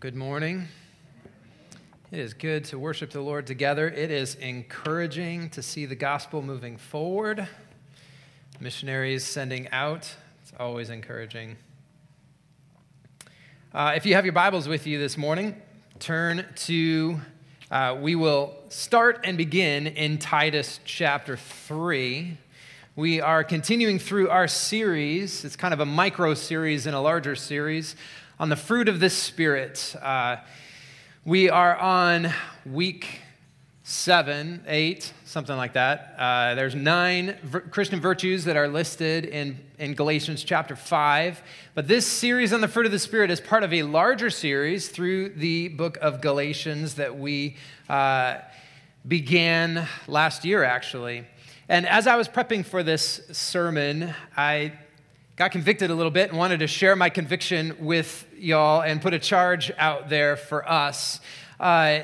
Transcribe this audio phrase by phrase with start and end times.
[0.00, 0.68] Good morning.
[2.10, 3.86] It is good to worship the Lord together.
[3.86, 7.46] It is encouraging to see the gospel moving forward,
[8.58, 10.10] missionaries sending out.
[10.40, 11.58] It's always encouraging.
[13.74, 15.60] Uh, if you have your Bibles with you this morning,
[15.98, 17.20] turn to,
[17.70, 22.38] uh, we will start and begin in Titus chapter 3.
[22.96, 25.44] We are continuing through our series.
[25.44, 27.94] It's kind of a micro series in a larger series
[28.42, 29.94] on the fruit of the Spirit.
[30.02, 30.34] Uh,
[31.24, 32.28] we are on
[32.66, 33.20] week
[33.84, 36.16] seven, eight, something like that.
[36.18, 41.40] Uh, there's nine v- Christian virtues that are listed in, in Galatians chapter 5.
[41.76, 44.88] But this series on the fruit of the Spirit is part of a larger series
[44.88, 47.56] through the book of Galatians that we
[47.88, 48.38] uh,
[49.06, 51.24] began last year, actually.
[51.68, 54.72] And as I was prepping for this sermon, I
[55.36, 59.14] got convicted a little bit and wanted to share my conviction with y'all and put
[59.14, 61.20] a charge out there for us.
[61.58, 62.00] Uh,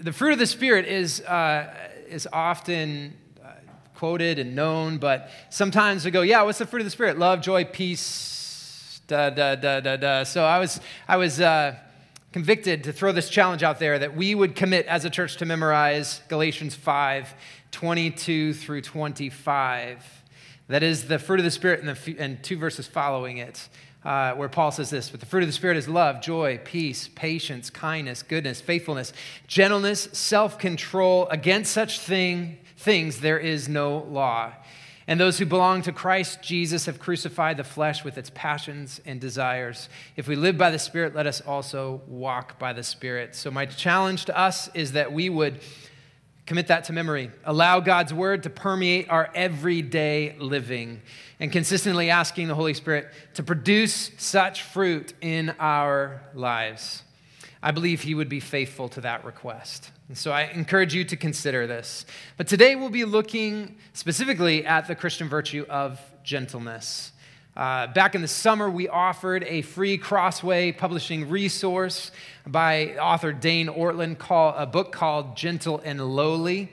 [0.00, 1.72] the fruit of the Spirit is, uh,
[2.08, 3.48] is often uh,
[3.94, 7.18] quoted and known, but sometimes we go, yeah, what's the fruit of the Spirit?
[7.18, 10.24] Love, joy, peace, da, da, da, da, da.
[10.24, 11.76] So I was, I was uh,
[12.32, 15.44] convicted to throw this challenge out there that we would commit as a church to
[15.44, 17.34] memorize Galatians 5
[17.72, 20.22] 22 through 25.
[20.68, 23.68] That is the fruit of the Spirit and, the, and two verses following it,
[24.04, 27.08] uh, where Paul says this But the fruit of the Spirit is love, joy, peace,
[27.14, 29.12] patience, kindness, goodness, faithfulness,
[29.46, 31.28] gentleness, self control.
[31.28, 34.52] Against such thing, things there is no law.
[35.08, 39.20] And those who belong to Christ Jesus have crucified the flesh with its passions and
[39.20, 39.88] desires.
[40.16, 43.36] If we live by the Spirit, let us also walk by the Spirit.
[43.36, 45.60] So, my challenge to us is that we would
[46.46, 47.32] Commit that to memory.
[47.44, 51.02] Allow God's word to permeate our everyday living
[51.40, 57.02] and consistently asking the Holy Spirit to produce such fruit in our lives.
[57.60, 59.90] I believe He would be faithful to that request.
[60.08, 62.06] And so I encourage you to consider this.
[62.36, 67.10] But today we'll be looking specifically at the Christian virtue of gentleness.
[67.56, 72.10] Uh, back in the summer, we offered a free Crossway publishing resource
[72.46, 76.68] by author Dane Ortlund, called, a book called Gentle and Lowly.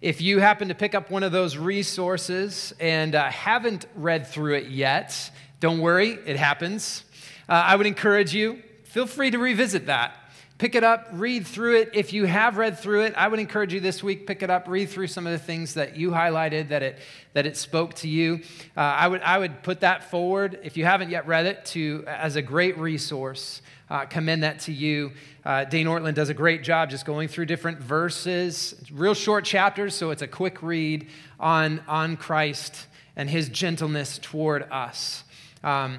[0.00, 4.54] If you happen to pick up one of those resources and uh, haven't read through
[4.54, 7.02] it yet, don't worry, it happens.
[7.48, 10.14] Uh, I would encourage you, feel free to revisit that.
[10.64, 11.90] Pick it up, read through it.
[11.92, 14.66] If you have read through it, I would encourage you this week, pick it up,
[14.66, 17.00] read through some of the things that you highlighted, that it,
[17.34, 18.40] that it spoke to you.
[18.74, 22.02] Uh, I, would, I would put that forward, if you haven't yet read it, to,
[22.06, 23.60] as a great resource.
[23.90, 25.12] Uh, commend that to you.
[25.44, 29.94] Uh, Dane Ortlund does a great job just going through different verses, real short chapters,
[29.94, 31.08] so it's a quick read
[31.38, 32.86] on, on Christ
[33.16, 35.24] and his gentleness toward us.
[35.62, 35.98] Um,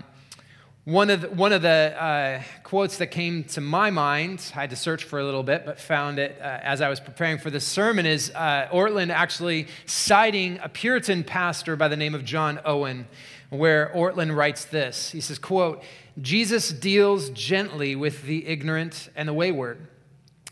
[0.85, 4.69] one of the, one of the uh, quotes that came to my mind, I had
[4.69, 7.49] to search for a little bit, but found it uh, as I was preparing for
[7.49, 12.59] this sermon, is uh, Ortlund actually citing a Puritan pastor by the name of John
[12.63, 13.07] Owen,
[13.49, 15.09] where Ortlund writes this.
[15.09, 15.83] He says, quote,
[16.21, 19.87] Jesus deals gently with the ignorant and the wayward.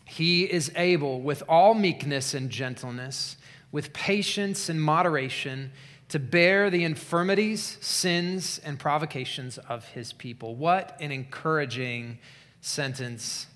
[0.05, 3.37] He is able, with all meekness and gentleness,
[3.71, 5.71] with patience and moderation,
[6.13, 10.55] to bear the infirmities, sins, and provocations of his people.
[10.55, 12.19] What an encouraging
[12.61, 13.47] sentence.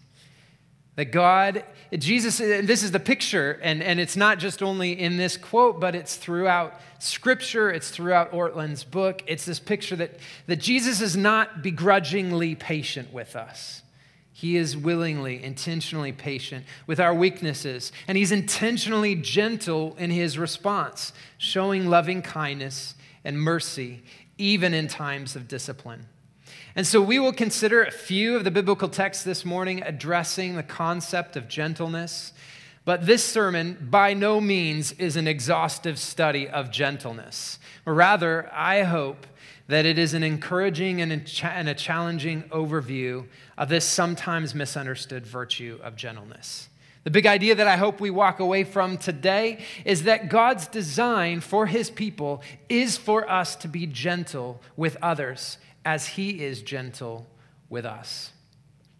[0.95, 1.63] That God,
[1.93, 5.93] Jesus, this is the picture, and, and it's not just only in this quote, but
[5.93, 9.21] it's throughout Scripture, it's throughout Ortlund's book.
[9.27, 13.83] It's this picture that, that Jesus is not begrudgingly patient with us.
[14.37, 21.11] He is willingly, intentionally patient with our weaknesses, and He's intentionally gentle in His response,
[21.39, 22.93] showing loving kindness
[23.23, 24.03] and mercy
[24.37, 26.05] even in times of discipline.
[26.75, 30.61] And so we will consider a few of the biblical texts this morning addressing the
[30.61, 32.31] concept of gentleness.
[32.87, 37.59] But this sermon, by no means, is an exhaustive study of gentleness.
[37.83, 39.27] Rather, I hope
[39.67, 43.27] that it is an encouraging and a challenging overview
[43.57, 46.69] of this sometimes misunderstood virtue of gentleness.
[47.03, 51.41] The big idea that I hope we walk away from today is that God's design
[51.41, 57.27] for his people is for us to be gentle with others as he is gentle
[57.69, 58.31] with us.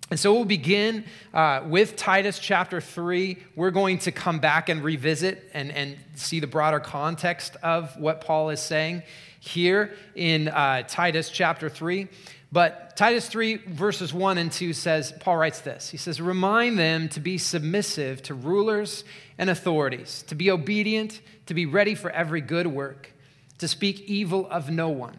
[0.10, 3.38] And so we'll begin uh, with Titus chapter 3.
[3.58, 8.22] We're going to come back and revisit and, and see the broader context of what
[8.22, 9.04] Paul is saying
[9.42, 12.08] here in uh, Titus chapter 3.
[12.54, 15.90] But Titus 3, verses 1 and 2 says, Paul writes this.
[15.90, 19.04] He says, Remind them to be submissive to rulers
[19.38, 23.12] and authorities, to be obedient, to be ready for every good work,
[23.58, 25.18] to speak evil of no one,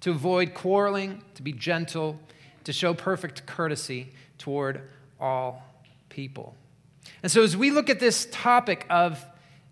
[0.00, 2.18] to avoid quarreling, to be gentle,
[2.64, 4.82] to show perfect courtesy toward
[5.20, 5.62] all
[6.08, 6.56] people.
[7.22, 9.24] And so, as we look at this topic of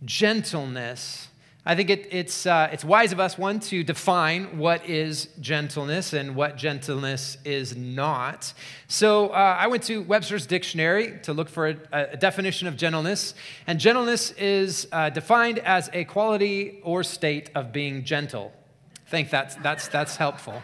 [0.05, 1.29] gentleness,
[1.69, 6.15] I think it, it's, uh, it's wise of us, one, to define what is gentleness
[6.15, 8.55] and what gentleness is not.
[8.87, 13.35] So uh, I went to Webster's Dictionary to look for a, a definition of gentleness.
[13.67, 18.51] And gentleness is uh, defined as a quality or state of being gentle.
[19.07, 20.63] I think that's, that's, that's helpful.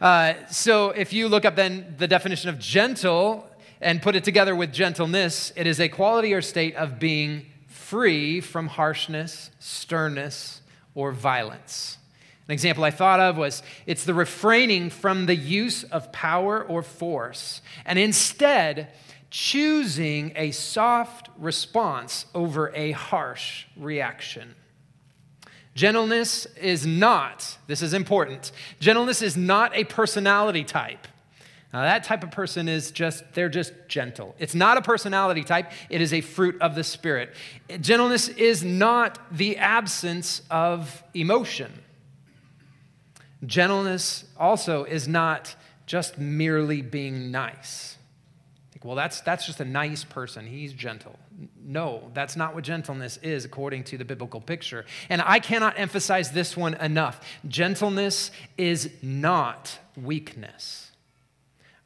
[0.00, 3.48] Uh, so if you look up then the definition of gentle
[3.80, 8.40] and put it together with gentleness, it is a quality or state of being free
[8.40, 10.62] from harshness, sternness,
[10.94, 11.98] or violence.
[12.46, 16.82] An example I thought of was it's the refraining from the use of power or
[16.82, 18.88] force, and instead
[19.30, 24.54] choosing a soft response over a harsh reaction.
[25.74, 31.08] Gentleness is not, this is important, gentleness is not a personality type.
[31.72, 34.36] Now, that type of person is just, they're just gentle.
[34.38, 37.34] It's not a personality type, it is a fruit of the Spirit.
[37.80, 41.72] Gentleness is not the absence of emotion.
[43.44, 45.56] Gentleness also is not
[45.86, 47.93] just merely being nice.
[48.84, 50.46] Well, that's, that's just a nice person.
[50.46, 51.18] He's gentle.
[51.64, 54.84] No, that's not what gentleness is according to the biblical picture.
[55.08, 57.20] And I cannot emphasize this one enough.
[57.48, 60.90] Gentleness is not weakness.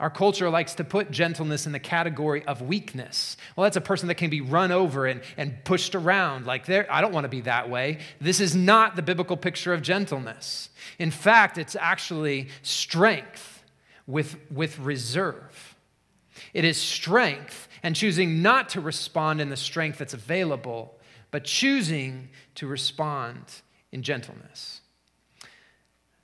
[0.01, 3.37] Our culture likes to put gentleness in the category of weakness.
[3.55, 6.47] Well, that's a person that can be run over and, and pushed around.
[6.47, 7.99] Like, I don't want to be that way.
[8.21, 10.71] This is not the biblical picture of gentleness.
[10.99, 13.63] In fact, it's actually strength
[14.07, 15.68] with, with reserve.
[16.55, 20.95] It is strength and choosing not to respond in the strength that's available,
[21.31, 23.39] but choosing to respond
[23.93, 24.81] in gentleness.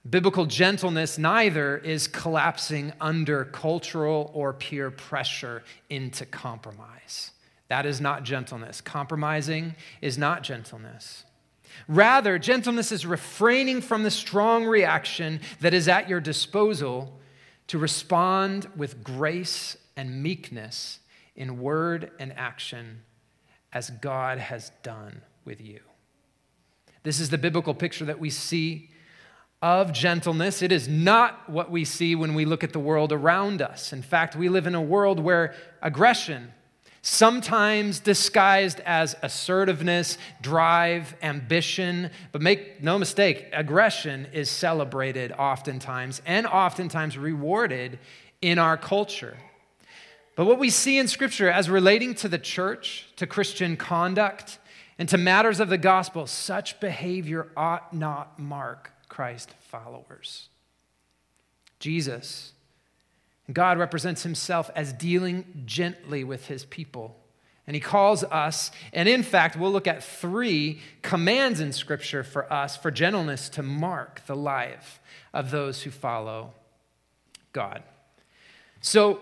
[0.09, 7.31] Biblical gentleness neither is collapsing under cultural or peer pressure into compromise.
[7.69, 8.83] That is not gentleness.
[8.83, 11.25] Compromising is not gentleness.
[11.89, 17.19] Rather, gentleness is refraining from the strong reaction that is at your disposal
[17.67, 21.01] to respond with grace and meekness
[21.37, 23.03] in word and action
[23.73, 25.81] as God has done with you.
[27.03, 28.91] This is the biblical picture that we see
[29.61, 30.63] of gentleness.
[30.63, 33.93] It is not what we see when we look at the world around us.
[33.93, 36.53] In fact, we live in a world where aggression,
[37.03, 46.47] sometimes disguised as assertiveness, drive, ambition, but make no mistake, aggression is celebrated oftentimes and
[46.47, 47.99] oftentimes rewarded
[48.41, 49.37] in our culture.
[50.37, 54.59] But what we see in Scripture as relating to the church, to Christian conduct,
[54.99, 60.49] and to matters of the gospel, such behavior ought not mark Christ followers.
[61.79, 62.53] Jesus,
[63.53, 67.17] God represents himself as dealing gently with his people.
[67.67, 72.53] And he calls us, and in fact, we'll look at three commands in Scripture for
[72.53, 75.01] us for gentleness to mark the life
[75.33, 76.53] of those who follow
[77.53, 77.83] God.
[78.83, 79.21] So,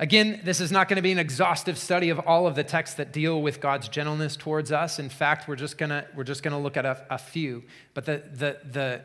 [0.00, 2.96] Again, this is not going to be an exhaustive study of all of the texts
[2.96, 4.98] that deal with God's gentleness towards us.
[4.98, 7.62] In fact, we're just going to, we're just going to look at a, a few.
[7.94, 9.02] But the, the, the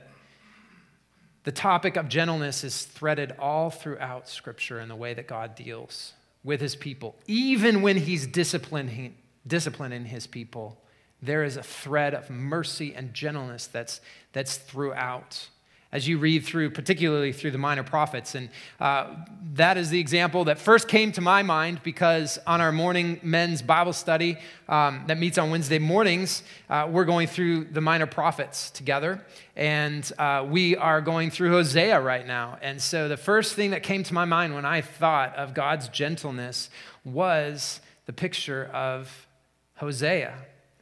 [1.46, 6.14] the topic of gentleness is threaded all throughout Scripture in the way that God deals
[6.44, 7.16] with his people.
[7.28, 9.16] Even when he's disciplining,
[9.46, 10.82] disciplining his people,
[11.22, 14.02] there is a thread of mercy and gentleness that's,
[14.34, 15.50] that's throughout
[15.92, 18.36] as you read through, particularly through the minor prophets.
[18.36, 18.50] And
[18.80, 19.16] uh,
[19.54, 23.62] that is the example that first came to my mind because on our morning men's
[23.62, 24.38] Bible study
[24.68, 29.24] um, that meets on Wednesday mornings, uh, we're going through the minor prophets together.
[29.56, 32.58] And uh, we are going through Hosea right now.
[32.62, 35.88] And so the first thing that came to my mind when I thought of God's
[35.88, 36.70] gentleness
[37.06, 39.28] was the picture of
[39.76, 40.34] Hosea.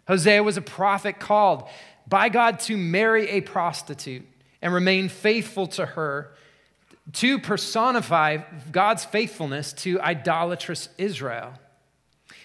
[0.08, 1.68] Hosea was a prophet called
[2.08, 4.26] by God to marry a prostitute
[4.64, 6.32] and remain faithful to her
[7.12, 8.38] to personify
[8.72, 11.54] God's faithfulness to idolatrous Israel.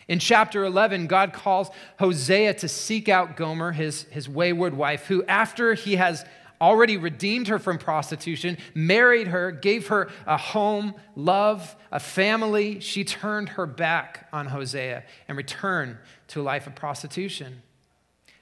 [0.08, 1.70] In chapter 11, God calls
[2.00, 6.24] Hosea to seek out Gomer, his, his wayward wife, who, after he has
[6.60, 13.04] already redeemed her from prostitution, married her, gave her a home, love, a family, she
[13.04, 15.98] turned her back on Hosea and returned
[16.28, 17.62] to a life of prostitution.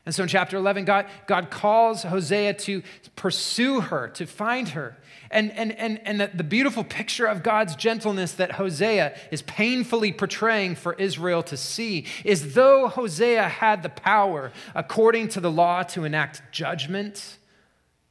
[0.07, 2.83] And so in chapter 11, God, God calls Hosea to
[3.17, 4.97] pursue her, to find her.
[5.33, 10.13] And, and, and, and the, the beautiful picture of God's gentleness that Hosea is painfully
[10.13, 15.83] portraying for Israel to see is though Hosea had the power, according to the law,
[15.83, 17.39] to enact judgment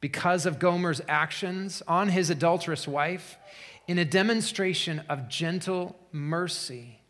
[0.00, 3.38] because of Gomer's actions on his adulterous wife,
[3.88, 7.00] in a demonstration of gentle mercy,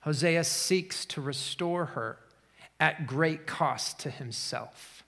[0.00, 2.18] Hosea seeks to restore her
[2.80, 5.02] at great cost to himself.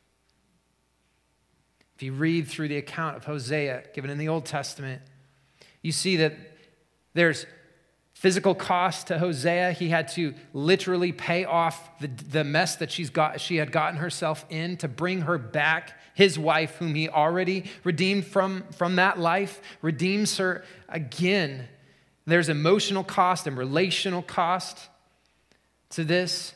[1.97, 5.03] If you read through the account of Hosea given in the Old Testament,
[5.83, 6.35] you see that
[7.15, 7.47] there's
[8.15, 9.73] physical cost to Hosea.
[9.73, 13.99] He had to literally pay off the, the mess that she's got, she had gotten
[13.99, 15.99] herself in to bring her back.
[16.15, 21.67] His wife, whom he already redeemed from, from that life, redeems her again.
[22.27, 24.89] There's emotional cost and relational cost
[25.91, 26.55] to this,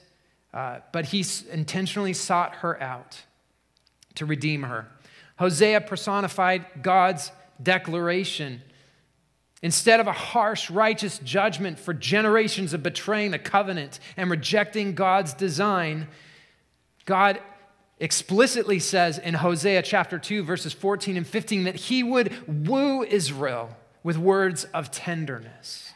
[0.54, 3.22] uh, but he intentionally sought her out
[4.14, 4.86] to redeem her.
[5.36, 7.30] Hosea personified God's
[7.62, 8.62] declaration
[9.64, 15.32] Instead of a harsh, righteous judgment for generations of betraying the covenant and rejecting God's
[15.32, 16.06] design,
[17.06, 17.40] God
[17.98, 23.74] explicitly says in Hosea chapter 2, verses 14 and 15, that he would woo Israel
[24.02, 25.93] with words of tenderness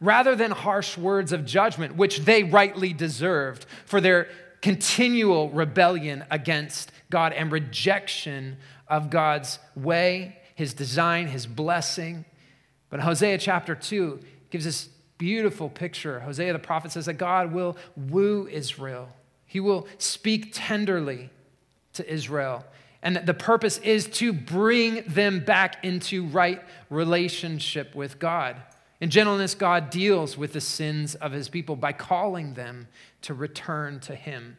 [0.00, 4.28] rather than harsh words of judgment, which they rightly deserved for their
[4.62, 8.56] continual rebellion against God and rejection
[8.88, 12.24] of God's way, his design, his blessing.
[12.88, 14.88] But Hosea chapter 2 gives this
[15.18, 16.20] beautiful picture.
[16.20, 19.08] Hosea the prophet says that God will woo Israel,
[19.46, 21.30] he will speak tenderly
[21.94, 22.64] to Israel.
[23.02, 28.56] And the purpose is to bring them back into right relationship with God.
[29.00, 32.88] In gentleness, God deals with the sins of his people by calling them
[33.22, 34.58] to return to him.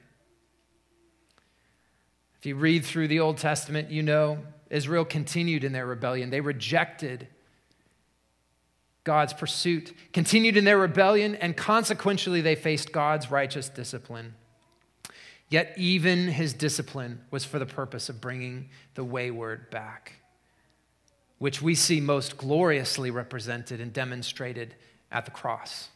[2.39, 4.39] If you read through the Old Testament, you know
[4.71, 6.31] Israel continued in their rebellion.
[6.31, 7.27] They rejected
[9.03, 14.35] God's pursuit, continued in their rebellion, and consequentially, they faced God's righteous discipline.
[15.49, 20.13] Yet, even his discipline was for the purpose of bringing the wayward back,
[21.41, 24.75] which we see most gloriously represented and demonstrated
[25.11, 25.89] at the cross.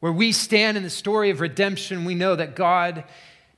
[0.00, 3.04] Where we stand in the story of redemption, we know that God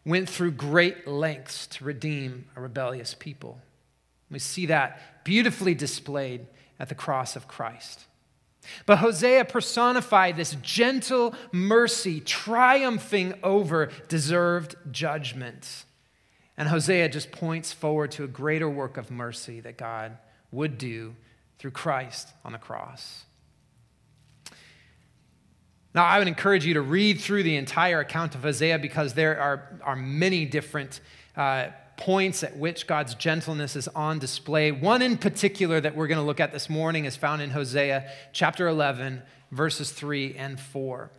[0.04, 3.60] went through great lengths to redeem a rebellious people.
[4.28, 6.44] We see that beautifully displayed
[6.80, 8.06] at the cross of Christ.
[8.84, 15.84] But Hosea personified this gentle mercy triumphing over deserved judgment.
[16.56, 20.18] And Hosea just points forward to a greater work of mercy that God
[20.50, 21.14] would do
[21.58, 23.24] through Christ on the cross.
[25.94, 29.40] Now, I would encourage you to read through the entire account of Hosea because there
[29.40, 31.00] are, are many different
[31.36, 34.70] uh, points at which God's gentleness is on display.
[34.70, 38.08] One in particular that we're going to look at this morning is found in Hosea
[38.32, 41.10] chapter 11, verses 3 and 4.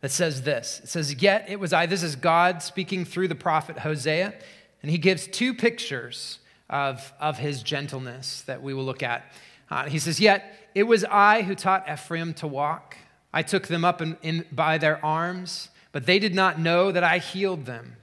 [0.00, 3.34] That says this It says, Yet it was I, this is God speaking through the
[3.34, 4.34] prophet Hosea,
[4.82, 9.24] and he gives two pictures of, of his gentleness that we will look at.
[9.70, 10.44] Uh, he says, Yet
[10.74, 12.96] it was I who taught Ephraim to walk.
[13.32, 17.04] I took them up in, in, by their arms, but they did not know that
[17.04, 17.96] I healed them.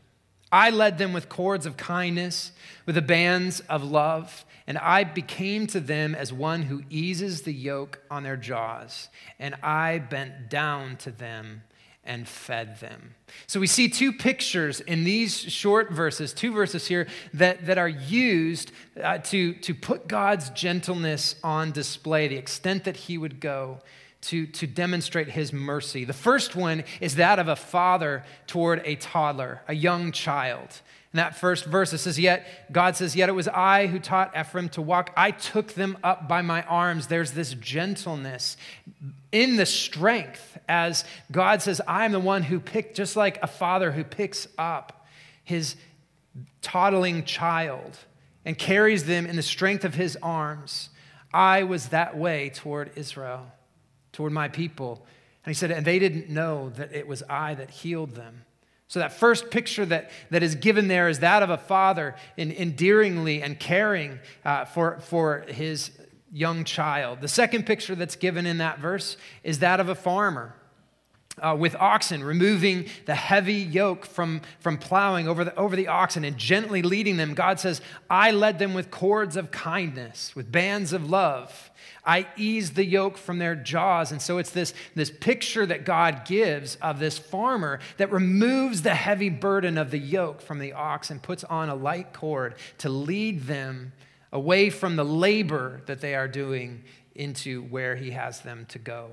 [0.52, 2.52] I led them with cords of kindness,
[2.86, 7.54] with the bands of love, and I became to them as one who eases the
[7.54, 11.64] yoke on their jaws, and I bent down to them
[12.06, 13.16] and fed them.
[13.48, 17.90] So we see two pictures in these short verses, two verses here, that, that are
[17.90, 23.80] used uh, to, to put God's gentleness on display, the extent that He would go
[24.24, 26.06] to, to demonstrate his mercy.
[26.06, 30.82] The first one is that of a father toward a toddler, a young child.
[31.12, 34.36] In that first verse, it says, Yet, God says, Yet it was I who taught
[34.36, 35.12] Ephraim to walk.
[35.18, 37.08] I took them up by my arms.
[37.08, 38.58] There's this gentleness
[39.32, 43.48] in the strength as God says, I am the one who picked, just like a
[43.48, 45.06] father who picks up
[45.44, 45.76] his
[46.62, 47.98] toddling child
[48.46, 50.90] and carries them in the strength of his arms.
[51.34, 53.52] I was that way toward Israel
[54.14, 55.06] toward my people.
[55.44, 58.46] And he said, and they didn't know that it was I that healed them.
[58.88, 62.52] So, that first picture that, that is given there is that of a father in,
[62.52, 65.92] endearingly and caring uh, for, for his
[66.32, 67.22] young child.
[67.22, 70.56] The second picture that's given in that verse is that of a farmer.
[71.42, 76.24] Uh, with oxen, removing the heavy yoke from, from plowing over the, over the oxen
[76.24, 77.34] and gently leading them.
[77.34, 81.72] God says, I led them with cords of kindness, with bands of love.
[82.06, 84.12] I eased the yoke from their jaws.
[84.12, 88.96] And so it's this, this picture that God gives of this farmer that removes the
[88.96, 92.90] heavy burden of the yoke from the ox and puts on a light cord to
[92.90, 93.94] lead them
[94.32, 96.84] away from the labor that they are doing
[97.16, 99.12] into where he has them to go.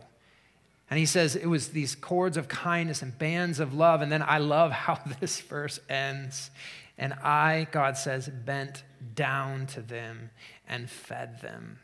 [0.90, 4.02] And he says it was these cords of kindness and bands of love.
[4.02, 6.50] And then I love how this verse ends.
[6.98, 8.82] And I, God says, bent
[9.14, 10.30] down to them
[10.68, 11.78] and fed them.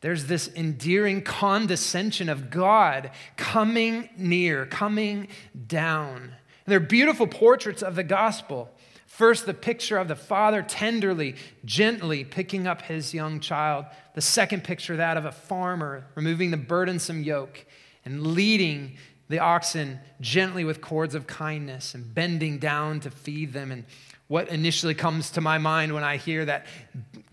[0.00, 5.28] There's this endearing condescension of God coming near, coming
[5.66, 6.16] down.
[6.22, 6.32] And
[6.66, 8.70] they're beautiful portraits of the gospel.
[9.06, 13.86] First, the picture of the father tenderly, gently picking up his young child.
[14.14, 17.66] The second picture, that of a farmer removing the burdensome yoke
[18.08, 18.96] and leading
[19.28, 23.70] the oxen gently with cords of kindness and bending down to feed them.
[23.70, 23.84] And
[24.28, 26.64] what initially comes to my mind when I hear that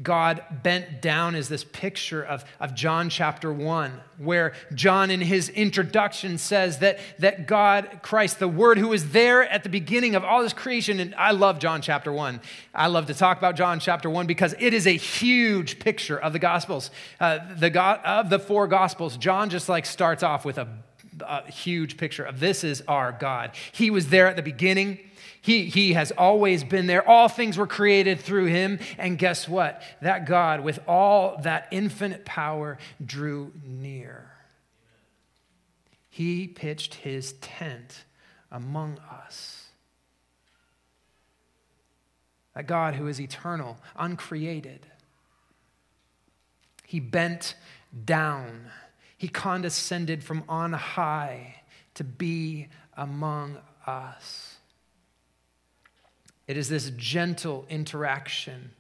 [0.02, 5.48] God bent down is this picture of, of John chapter 1, where John, in his
[5.50, 10.26] introduction, says that, that God, Christ, the Word who was there at the beginning of
[10.26, 12.42] all this creation, and I love John chapter 1.
[12.74, 16.34] I love to talk about John chapter 1 because it is a huge picture of
[16.34, 16.92] the Gospels.
[17.20, 20.68] Uh, the God, of the four Gospels, John just like starts off with a,
[21.22, 23.52] a huge picture of this is our God.
[23.72, 25.00] He was there at the beginning.
[25.46, 27.08] He, he has always been there.
[27.08, 28.80] All things were created through him.
[28.98, 29.80] And guess what?
[30.02, 34.32] That God, with all that infinite power, drew near.
[36.10, 38.06] He pitched his tent
[38.52, 39.68] among us.
[42.56, 44.88] That God who is eternal, uncreated,
[46.88, 47.54] he bent
[48.04, 48.72] down.
[49.16, 51.62] He condescended from on high
[51.94, 54.55] to be among us.
[56.48, 58.72] It is this gentle interaction.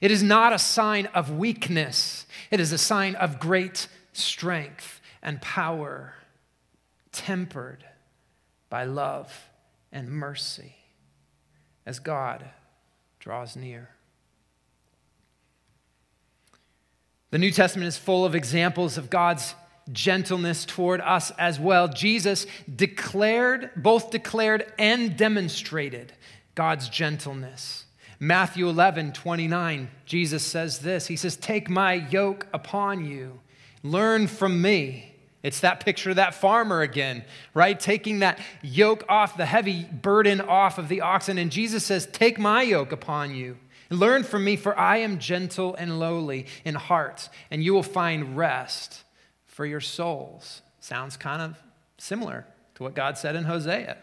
[0.00, 5.40] It is not a sign of weakness, it is a sign of great strength and
[5.40, 6.14] power,
[7.12, 7.84] tempered
[8.70, 9.48] by love
[9.90, 10.76] and mercy
[11.86, 12.44] as God
[13.18, 13.90] draws near.
[17.30, 19.54] The New Testament is full of examples of God's
[19.92, 21.88] gentleness toward us as well.
[21.88, 26.12] Jesus declared, both declared and demonstrated
[26.58, 27.84] God's gentleness.
[28.18, 33.38] Matthew 11, 29, Jesus says this He says, Take my yoke upon you,
[33.84, 35.14] learn from me.
[35.44, 37.24] It's that picture of that farmer again,
[37.54, 37.78] right?
[37.78, 41.38] Taking that yoke off, the heavy burden off of the oxen.
[41.38, 43.56] And Jesus says, Take my yoke upon you.
[43.88, 48.36] Learn from me, for I am gentle and lowly in heart, and you will find
[48.36, 49.04] rest
[49.46, 50.62] for your souls.
[50.80, 51.56] Sounds kind of
[51.98, 53.96] similar to what God said in Hosea.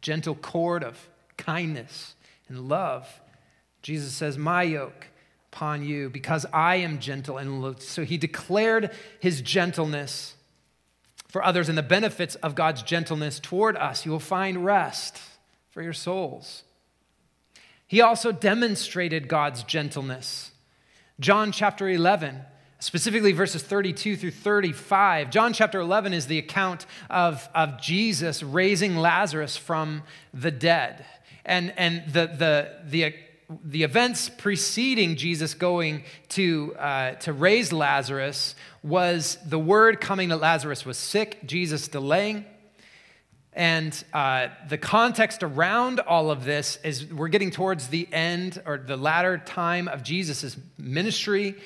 [0.00, 1.08] Gentle cord of
[1.44, 2.14] kindness
[2.48, 3.20] and love.
[3.82, 5.08] Jesus says, My yoke
[5.52, 7.74] upon you because I am gentle and low.
[7.78, 10.34] So he declared his gentleness
[11.28, 14.06] for others and the benefits of God's gentleness toward us.
[14.06, 15.20] You will find rest
[15.70, 16.62] for your souls.
[17.86, 20.52] He also demonstrated God's gentleness.
[21.20, 22.40] John chapter 11,
[22.78, 25.30] specifically verses 32 through 35.
[25.30, 30.02] John chapter 11 is the account of, of Jesus raising Lazarus from
[30.32, 31.04] the dead.
[31.44, 33.14] And, and the, the, the,
[33.64, 40.38] the events preceding Jesus going to, uh, to raise Lazarus was the word coming that
[40.38, 42.44] Lazarus was sick, Jesus delaying.
[43.54, 48.78] And uh, the context around all of this is we're getting towards the end or
[48.78, 51.56] the latter time of Jesus' ministry.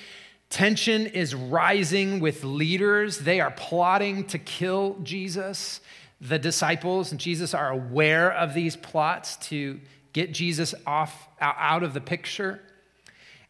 [0.50, 3.18] Tension is rising with leaders.
[3.18, 5.80] They are plotting to kill Jesus
[6.20, 9.80] the disciples and Jesus are aware of these plots to
[10.12, 12.60] get Jesus off out of the picture.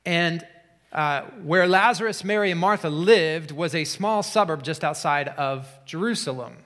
[0.05, 0.44] And
[0.92, 6.57] uh, where Lazarus, Mary, and Martha lived was a small suburb just outside of Jerusalem.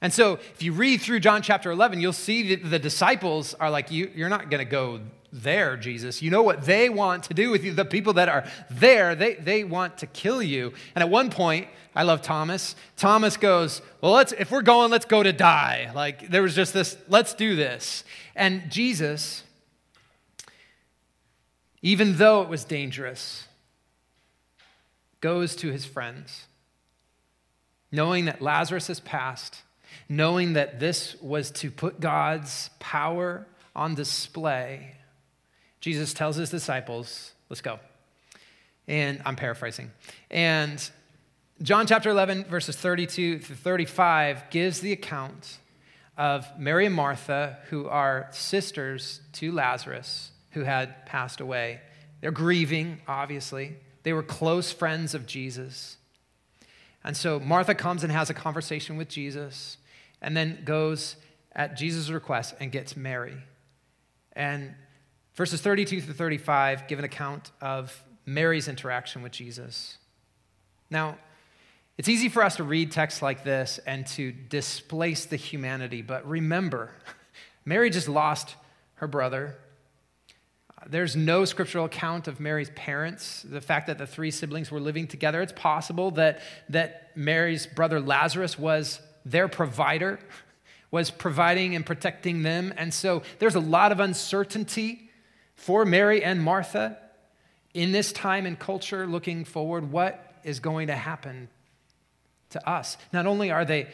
[0.00, 3.70] And so, if you read through John chapter 11, you'll see that the disciples are
[3.70, 5.00] like, you, You're not going to go
[5.32, 6.22] there, Jesus.
[6.22, 7.72] You know what they want to do with you.
[7.72, 10.72] The people that are there, they, they want to kill you.
[10.94, 12.76] And at one point, I love Thomas.
[12.96, 15.90] Thomas goes, Well, let's, if we're going, let's go to die.
[15.94, 18.04] Like there was just this, let's do this.
[18.34, 19.42] And Jesus,
[21.82, 23.46] even though it was dangerous,
[25.20, 26.44] goes to his friends,
[27.90, 29.62] knowing that Lazarus has passed,
[30.08, 34.94] knowing that this was to put God's power on display
[35.80, 37.78] Jesus tells his disciples, let's go.
[38.86, 39.90] And I'm paraphrasing.
[40.30, 40.90] And
[41.62, 45.58] John chapter 11, verses 32 through 35, gives the account
[46.16, 51.80] of Mary and Martha, who are sisters to Lazarus, who had passed away.
[52.20, 53.76] They're grieving, obviously.
[54.02, 55.96] They were close friends of Jesus.
[57.04, 59.76] And so Martha comes and has a conversation with Jesus,
[60.20, 61.16] and then goes
[61.52, 63.36] at Jesus' request and gets Mary.
[64.32, 64.74] And
[65.38, 69.96] Verses 32 through 35 give an account of Mary's interaction with Jesus.
[70.90, 71.16] Now,
[71.96, 76.28] it's easy for us to read texts like this and to displace the humanity, but
[76.28, 76.90] remember,
[77.64, 78.56] Mary just lost
[78.94, 79.56] her brother.
[80.88, 85.06] There's no scriptural account of Mary's parents, the fact that the three siblings were living
[85.06, 85.40] together.
[85.40, 90.18] It's possible that, that Mary's brother Lazarus was their provider,
[90.90, 92.74] was providing and protecting them.
[92.76, 95.07] And so there's a lot of uncertainty
[95.58, 96.96] for Mary and Martha
[97.74, 99.90] in this time and culture looking forward.
[99.90, 101.48] What is going to happen
[102.50, 102.96] to us?
[103.12, 103.88] Not only are they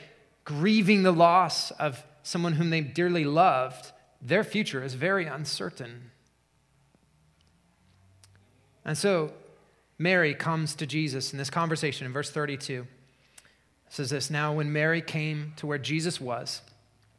[0.45, 6.11] grieving the loss of someone whom they dearly loved, their future is very uncertain.
[8.85, 9.33] And so
[9.99, 12.87] Mary comes to Jesus in this conversation in verse 32.
[13.87, 16.61] It says this Now, when Mary came to where Jesus was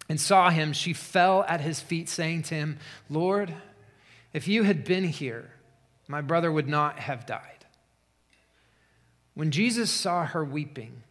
[0.08, 2.78] and saw him, she fell at his feet, saying to him,
[3.10, 3.52] Lord,
[4.36, 5.50] if you had been here,
[6.10, 7.66] my brother would not have died.
[9.34, 11.04] When Jesus saw her weeping,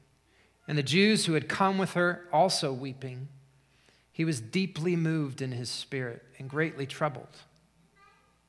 [0.68, 3.28] and the Jews who had come with her also weeping,
[4.12, 7.36] he was deeply moved in his spirit and greatly troubled.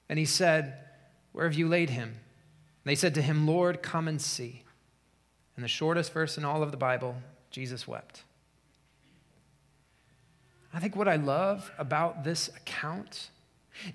[0.09, 0.77] And he said,
[1.31, 2.09] where have you laid him?
[2.09, 2.17] And
[2.83, 4.63] they said to him, Lord, come and see.
[5.55, 7.15] In the shortest verse in all of the Bible,
[7.49, 8.23] Jesus wept.
[10.73, 13.29] I think what I love about this account,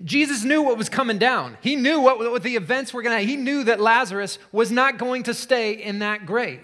[0.03, 1.57] Jesus knew what was coming down.
[1.61, 3.25] He knew what, what the events were going to.
[3.25, 6.61] He knew that Lazarus was not going to stay in that grave.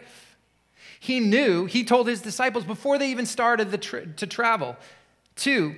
[0.99, 1.65] He knew.
[1.65, 4.75] He told his disciples before they even started the to travel.
[5.35, 5.75] Two,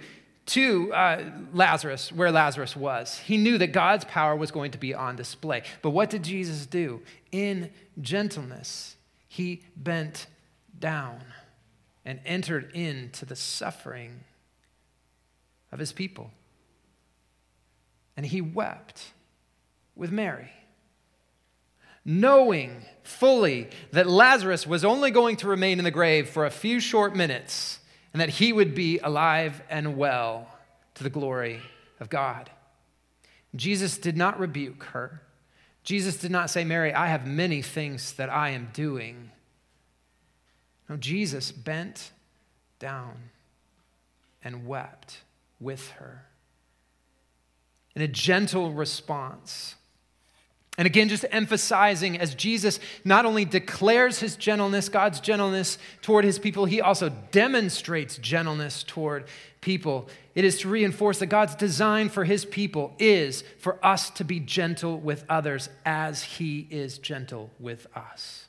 [0.48, 1.24] to uh,
[1.54, 3.20] Lazarus, where Lazarus was.
[3.20, 5.64] He knew that God's power was going to be on display.
[5.82, 7.02] But what did Jesus do?
[7.32, 7.70] In
[8.02, 8.96] gentleness,
[9.28, 10.28] he bent
[10.80, 11.20] down
[12.04, 14.22] and entered into the suffering
[15.72, 16.32] of his people.
[18.20, 19.14] And he wept
[19.96, 20.52] with Mary,
[22.04, 26.82] knowing fully that Lazarus was only going to remain in the grave for a few
[26.82, 27.80] short minutes
[28.12, 30.54] and that he would be alive and well
[30.96, 31.62] to the glory
[32.02, 32.50] of God.
[33.56, 35.22] Jesus did not rebuke her.
[35.84, 39.32] Jesus did not say, Mary, I have many things that I am doing.
[40.90, 42.12] No, Jesus bent
[42.80, 43.30] down
[44.44, 45.22] and wept
[45.58, 46.26] with her
[47.96, 49.76] in a gentle response
[50.80, 56.40] and again, just emphasizing as Jesus not only declares his gentleness, God's gentleness toward his
[56.40, 59.26] people, he also demonstrates gentleness toward
[59.60, 60.08] people.
[60.36, 64.40] It is to reinforce that God's design for his people is for us to be
[64.40, 68.46] gentle with others as he is gentle with us.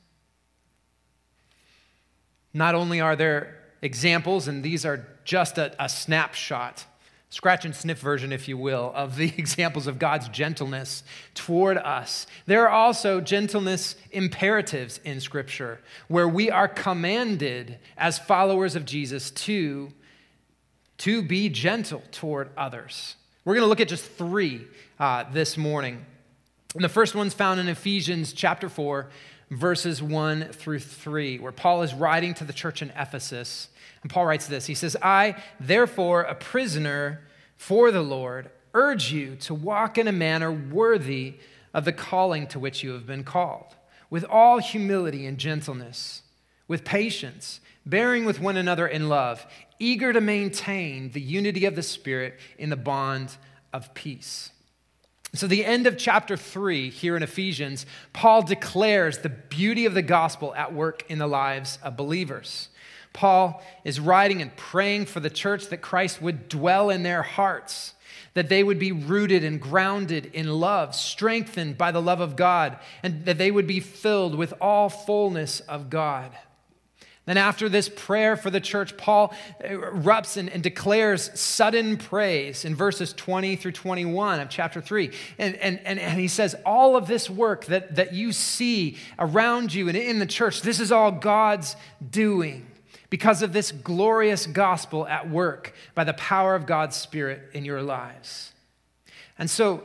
[2.55, 6.87] Not only are there examples, and these are just a, a snapshot
[7.31, 11.03] scratch and sniff version, if you will, of the examples of God's gentleness
[11.35, 12.27] toward us.
[12.47, 19.31] There are also gentleness imperatives in Scripture where we are commanded as followers of Jesus
[19.31, 19.93] to,
[20.99, 23.15] to be gentle toward others.
[23.45, 24.67] We're going to look at just three
[24.99, 26.05] uh, this morning.
[26.75, 29.09] And the first one's found in Ephesians chapter 4,
[29.51, 33.70] verses 1 through 3, where Paul is writing to the church in Ephesus.
[34.03, 37.21] And Paul writes this He says, I, therefore, a prisoner
[37.57, 41.35] for the Lord, urge you to walk in a manner worthy
[41.75, 43.77] of the calling to which you have been called,
[44.09, 46.23] with all humility and gentleness,
[46.67, 49.47] with patience, bearing with one another in love,
[49.79, 53.37] eager to maintain the unity of the Spirit in the bond
[53.73, 54.51] of peace.
[55.33, 60.03] So, the end of chapter three here in Ephesians, Paul declares the beauty of the
[60.03, 62.69] gospel at work in the lives of believers.
[63.13, 67.95] Paul is writing and praying for the church that Christ would dwell in their hearts,
[68.35, 72.79] that they would be rooted and grounded in love, strengthened by the love of God,
[73.03, 76.37] and that they would be filled with all fullness of God.
[77.27, 82.75] Then, after this prayer for the church, Paul erupts and, and, declares sudden praise in
[82.75, 85.11] verses 20 through 21 of chapter 3.
[85.39, 89.73] And, and, and, and he says, All of this work that, that you see around
[89.75, 91.77] you and in the church, this is all God's
[92.11, 92.70] doing
[93.11, 97.83] because of this glorious gospel at work by the power of God's Spirit in your
[97.83, 98.53] lives.
[99.39, 99.83] And so,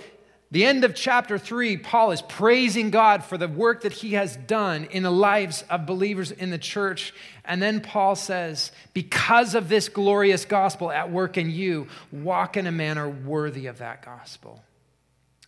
[0.52, 4.38] the end of chapter three, Paul is praising God for the work that he has
[4.38, 7.14] done in the lives of believers in the church.
[7.44, 12.68] And then Paul says, Because of this glorious gospel at work in you, walk in
[12.68, 14.64] a manner worthy of that gospel.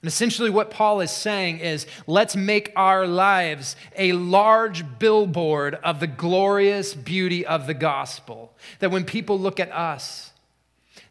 [0.02, 6.00] And essentially, what Paul is saying is let's make our lives a large billboard of
[6.00, 8.54] the glorious beauty of the gospel.
[8.80, 10.32] That when people look at us,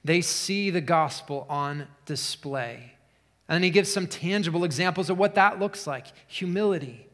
[0.05, 2.93] they see the gospel on display.
[3.49, 7.09] And then he gives some tangible examples of what that looks like humility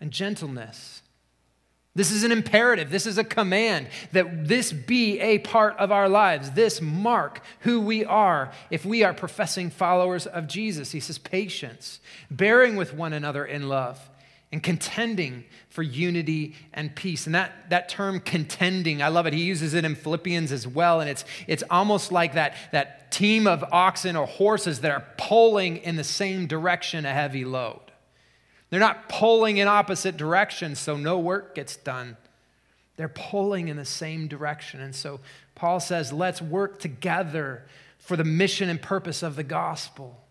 [0.00, 0.99] and gentleness,
[1.94, 2.90] This is an imperative.
[2.90, 6.52] This is a command that this be a part of our lives.
[6.52, 10.92] This mark who we are if we are professing followers of Jesus.
[10.92, 11.98] He says, patience,
[12.30, 14.08] bearing with one another in love,
[14.52, 17.26] and contending for unity and peace.
[17.26, 19.32] And that, that term contending, I love it.
[19.32, 21.00] He uses it in Philippians as well.
[21.00, 25.78] And it's, it's almost like that, that team of oxen or horses that are pulling
[25.78, 27.89] in the same direction a heavy load.
[28.70, 32.16] They're not pulling in opposite directions, so no work gets done.
[32.96, 34.80] They're pulling in the same direction.
[34.80, 35.20] And so
[35.54, 37.66] Paul says, let's work together
[37.98, 40.24] for the mission and purpose of the gospel.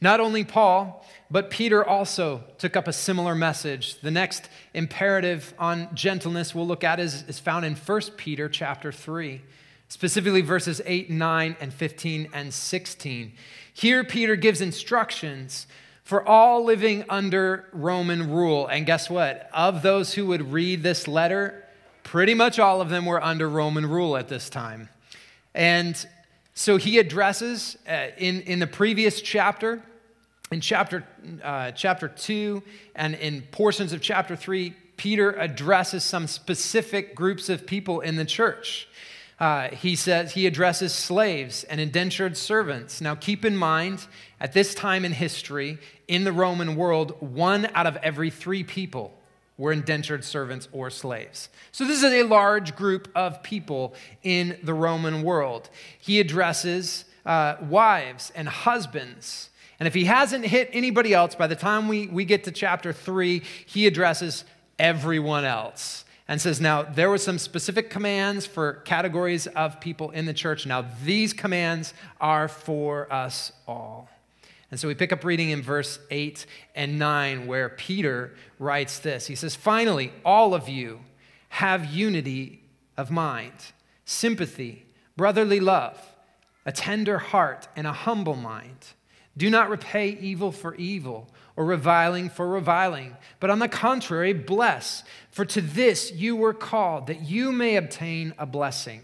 [0.00, 4.00] Not only Paul, but Peter also took up a similar message.
[4.00, 8.92] The next imperative on gentleness we'll look at is, is found in 1 Peter chapter
[8.92, 9.40] 3,
[9.88, 13.32] specifically verses 8, 9, and 15 and 16.
[13.72, 15.66] Here, Peter gives instructions
[16.06, 18.68] for all living under Roman rule.
[18.68, 19.50] And guess what?
[19.52, 21.64] Of those who would read this letter,
[22.04, 24.88] pretty much all of them were under Roman rule at this time.
[25.52, 26.06] And
[26.54, 29.82] so he addresses uh, in, in the previous chapter,
[30.52, 31.04] in chapter,
[31.42, 32.62] uh, chapter 2
[32.94, 38.24] and in portions of chapter 3, Peter addresses some specific groups of people in the
[38.24, 38.86] church.
[39.38, 43.00] Uh, he says he addresses slaves and indentured servants.
[43.00, 44.06] Now, keep in mind,
[44.40, 49.12] at this time in history, in the Roman world, one out of every three people
[49.58, 51.50] were indentured servants or slaves.
[51.70, 55.68] So, this is a large group of people in the Roman world.
[55.98, 59.50] He addresses uh, wives and husbands.
[59.78, 62.94] And if he hasn't hit anybody else, by the time we, we get to chapter
[62.94, 64.44] three, he addresses
[64.78, 70.26] everyone else and says, Now, there were some specific commands for categories of people in
[70.26, 70.66] the church.
[70.66, 74.08] Now, these commands are for us all.
[74.70, 79.26] And so we pick up reading in verse 8 and 9, where Peter writes this.
[79.26, 81.00] He says, Finally, all of you
[81.50, 82.62] have unity
[82.96, 83.52] of mind,
[84.04, 84.84] sympathy,
[85.16, 85.98] brotherly love,
[86.64, 88.86] a tender heart, and a humble mind.
[89.36, 95.04] Do not repay evil for evil or reviling for reviling, but on the contrary, bless.
[95.36, 99.02] For to this you were called, that you may obtain a blessing.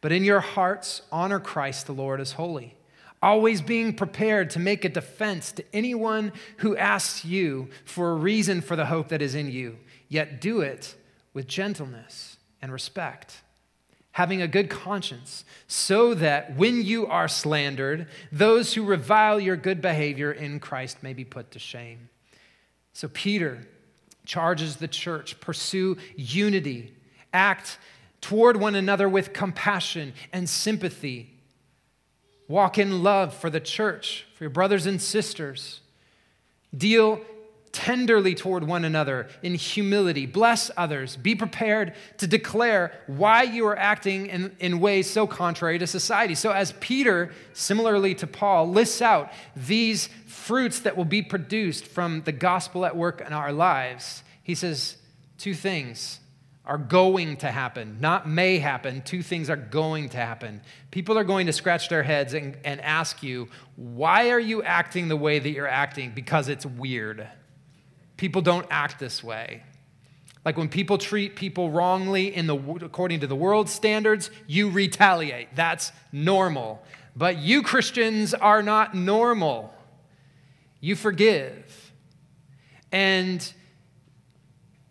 [0.00, 2.78] But in your hearts, honor Christ the Lord as holy,
[3.20, 8.62] always being prepared to make a defense to anyone who asks you for a reason
[8.62, 9.76] for the hope that is in you,
[10.08, 10.94] yet do it
[11.34, 13.42] with gentleness and respect
[14.12, 19.82] having a good conscience, so that when you are slandered, those who revile your good
[19.82, 22.08] behavior in Christ may be put to shame.
[22.92, 23.68] So Peter
[24.30, 26.94] charges the church pursue unity,
[27.32, 27.78] act
[28.20, 31.34] toward one another with compassion and sympathy,
[32.46, 35.80] walk in love for the church, for your brothers and sisters.
[36.76, 37.20] Deal
[37.72, 40.26] tenderly toward one another in humility.
[40.26, 41.16] Bless others.
[41.16, 46.36] Be prepared to declare why you are acting in, in ways so contrary to society.
[46.36, 50.08] So, as Peter, similarly to Paul, lists out these
[50.50, 54.96] fruits that will be produced from the gospel at work in our lives, he says
[55.38, 56.18] two things
[56.64, 59.00] are going to happen, not may happen.
[59.02, 60.60] Two things are going to happen.
[60.90, 65.06] People are going to scratch their heads and, and ask you, why are you acting
[65.06, 66.10] the way that you're acting?
[66.16, 67.28] Because it's weird.
[68.16, 69.62] People don't act this way.
[70.44, 75.54] Like when people treat people wrongly in the, according to the world's standards, you retaliate.
[75.54, 76.82] That's normal.
[77.14, 79.72] But you Christians are not normal.
[80.80, 81.92] You forgive.
[82.90, 83.52] And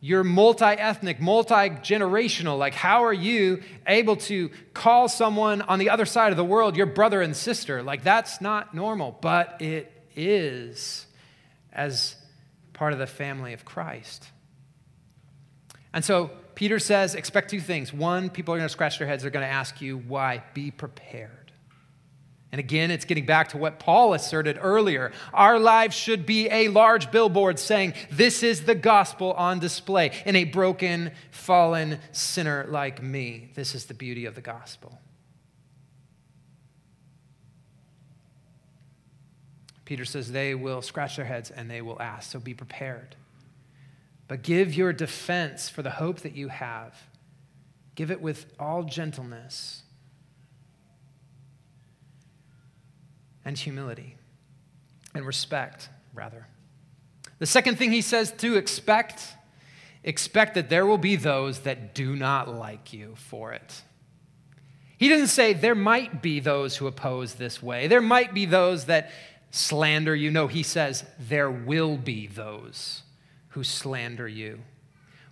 [0.02, 2.58] you're multi ethnic, multi generational.
[2.58, 6.78] Like, how are you able to call someone on the other side of the world
[6.78, 7.84] your brother and sister?
[7.84, 11.06] Like, that's not normal, but it is
[11.74, 12.16] as
[12.74, 14.26] part of the family of Christ.
[15.94, 17.92] And so Peter says, expect two things.
[17.92, 19.24] One, people are going to scratch their heads.
[19.24, 20.44] They're going to ask you why.
[20.54, 21.49] Be prepared.
[22.52, 25.12] And again, it's getting back to what Paul asserted earlier.
[25.34, 30.36] Our lives should be a large billboard saying, This is the gospel on display in
[30.36, 33.52] a broken, fallen sinner like me.
[33.54, 35.00] This is the beauty of the gospel.
[39.86, 43.16] Peter says they will scratch their heads and they will ask, so be prepared.
[44.28, 46.96] But give your defense for the hope that you have.
[47.96, 49.84] Give it with all gentleness
[53.50, 54.16] and humility
[55.16, 56.46] and respect, rather.
[57.40, 59.24] The second thing he says to expect
[60.04, 63.82] expect that there will be those that do not like you for it.
[65.00, 67.88] He doesn't say there might be those who oppose this way.
[67.88, 69.10] There might be those that
[69.50, 70.30] slander you.
[70.30, 73.02] know, he says, there will be those
[73.50, 74.60] who slander you.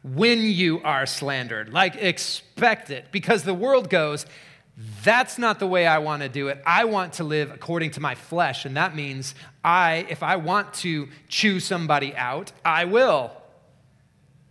[0.04, 4.26] When you are slandered, like expect it, because the world goes,
[5.04, 6.62] that's not the way I want to do it.
[6.66, 8.64] I want to live according to my flesh.
[8.64, 13.32] And that means I, if I want to chew somebody out, I will.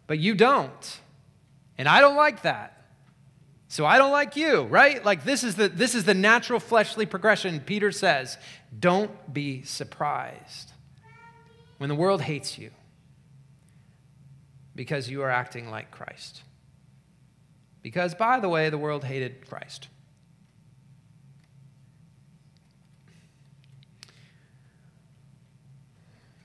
[0.08, 1.00] But you don't.
[1.78, 2.72] And I don't like that.
[3.68, 5.04] So I don't like you, right?
[5.04, 7.60] Like this is the this is the natural fleshly progression.
[7.60, 8.38] Peter says,
[8.78, 10.72] don't be surprised
[11.78, 12.70] when the world hates you
[14.74, 16.42] because you are acting like Christ.
[17.82, 19.88] Because by the way, the world hated Christ.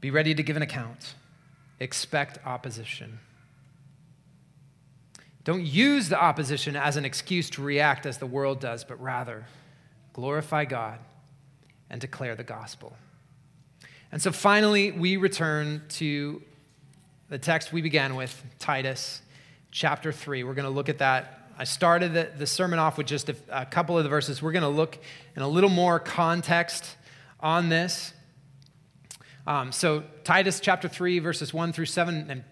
[0.01, 1.13] Be ready to give an account.
[1.79, 3.19] Expect opposition.
[5.43, 9.45] Don't use the opposition as an excuse to react as the world does, but rather
[10.13, 10.99] glorify God
[11.89, 12.95] and declare the gospel.
[14.11, 16.41] And so finally, we return to
[17.29, 19.21] the text we began with, Titus
[19.71, 20.43] chapter 3.
[20.43, 21.49] We're going to look at that.
[21.57, 24.41] I started the, the sermon off with just a, a couple of the verses.
[24.41, 24.97] We're going to look
[25.35, 26.97] in a little more context
[27.39, 28.13] on this.
[29.47, 32.43] Um, so, Titus chapter 3, verses 1 through 7, and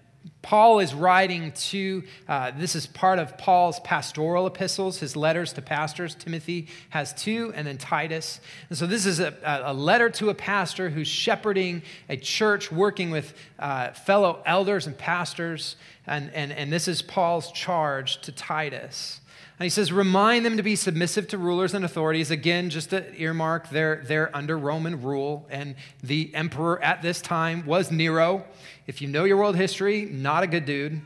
[0.41, 5.61] Paul is writing to, uh, this is part of Paul's pastoral epistles, his letters to
[5.61, 6.15] pastors.
[6.15, 8.39] Timothy has two, and then Titus.
[8.69, 13.11] And so this is a, a letter to a pastor who's shepherding a church, working
[13.11, 15.75] with uh, fellow elders and pastors.
[16.07, 19.18] And, and, and this is Paul's charge to Titus.
[19.59, 22.31] And he says, remind them to be submissive to rulers and authorities.
[22.31, 25.45] Again, just to earmark, they're, they're under Roman rule.
[25.49, 28.45] And the emperor at this time was Nero.
[28.87, 31.01] If you know your world history, not a good dude.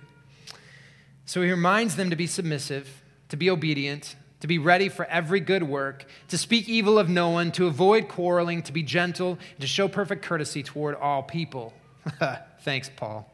[1.25, 5.39] So he reminds them to be submissive, to be obedient, to be ready for every
[5.39, 9.65] good work, to speak evil of no one, to avoid quarreling, to be gentle, to
[9.65, 11.73] show perfect courtesy toward all people.
[12.61, 13.27] Thanks, Paul.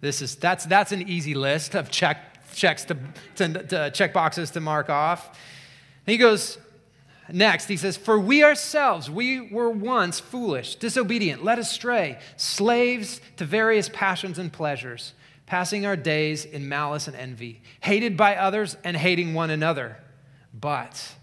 [0.00, 2.96] This is, that's, that's an easy list of check checks to,
[3.36, 5.28] to, to check boxes to mark off.
[6.06, 6.58] And he goes,
[7.32, 13.44] Next, he says, For we ourselves, we were once foolish, disobedient, led astray, slaves to
[13.44, 15.14] various passions and pleasures,
[15.46, 19.98] passing our days in malice and envy, hated by others and hating one another.
[20.52, 21.14] But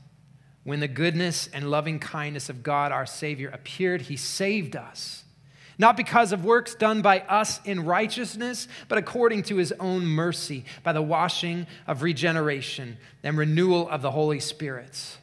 [0.63, 5.24] when the goodness and loving kindness of God our Savior appeared, he saved us
[5.78, 10.66] not because of works done by us in righteousness, but according to his own mercy,
[10.84, 15.18] by the washing of regeneration and renewal of the Holy Spirit,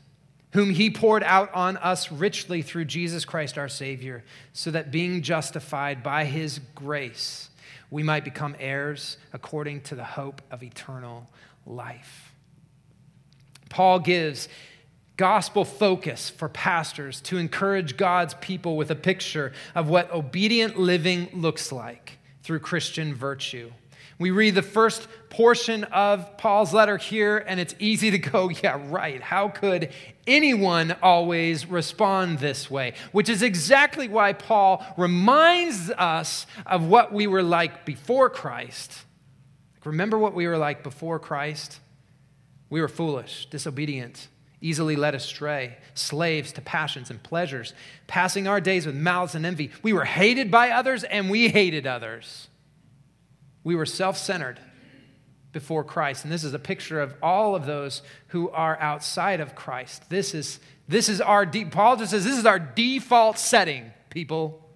[0.53, 5.23] whom he poured out on us richly through Jesus Christ our Savior, so that being
[5.23, 7.51] justified by his grace,
[7.91, 11.29] we might become heirs according to the hope of eternal
[11.67, 12.33] life.
[13.69, 14.49] Paul gives
[15.17, 21.29] gospel focus for pastors to encourage God's people with a picture of what obedient living
[21.33, 23.71] looks like through Christian virtue.
[24.19, 28.81] We read the first portion of Paul's letter here, and it's easy to go, yeah,
[28.87, 29.21] right.
[29.21, 29.91] How could
[30.27, 32.95] anyone always respond this way?
[33.13, 39.05] Which is exactly why Paul reminds us of what we were like before Christ.
[39.85, 41.81] Remember what we were like before Christ?
[42.71, 44.29] We were foolish, disobedient,
[44.65, 47.75] easily led astray, slaves to passions and pleasures,
[48.07, 49.71] passing our days with malice and envy.
[49.83, 52.49] We were hated by others and we hated others.
[53.63, 54.59] We were self centered
[55.53, 56.25] before Christ.
[56.25, 60.09] And this is a picture of all of those who are outside of Christ.
[60.09, 64.67] This is, this is our, de- Paul just says, this is our default setting, people.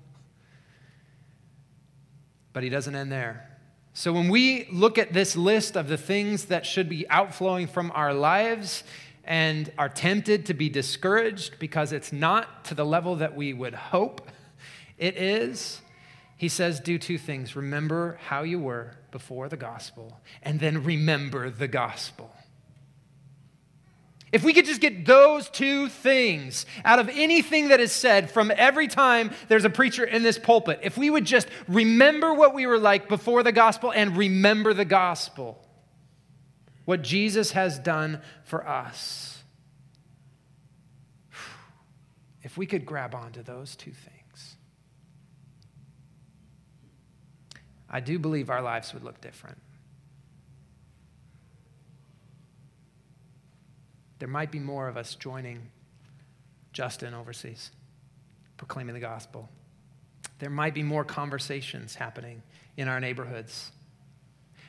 [2.52, 3.48] But he doesn't end there.
[3.94, 7.90] So when we look at this list of the things that should be outflowing from
[7.94, 8.84] our lives,
[9.28, 13.74] and are tempted to be discouraged because it's not to the level that we would
[13.74, 14.26] hope
[14.96, 15.82] it is,
[16.38, 17.54] he says, do two things.
[17.54, 22.32] Remember how you were before the gospel, and then remember the gospel.
[24.32, 28.50] If we could just get those two things out of anything that is said from
[28.56, 32.66] every time there's a preacher in this pulpit, if we would just remember what we
[32.66, 35.62] were like before the gospel and remember the gospel,
[36.88, 39.42] what Jesus has done for us.
[42.42, 44.56] If we could grab onto those two things,
[47.90, 49.58] I do believe our lives would look different.
[54.18, 55.60] There might be more of us joining
[56.72, 57.70] Justin overseas,
[58.56, 59.50] proclaiming the gospel.
[60.38, 62.42] There might be more conversations happening
[62.78, 63.72] in our neighborhoods